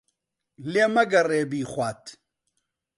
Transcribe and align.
لێ 0.71 0.85
مەگەڕێ 0.93 1.41
بیخوات. 1.51 2.03